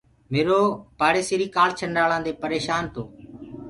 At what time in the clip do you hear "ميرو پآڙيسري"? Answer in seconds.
0.33-1.47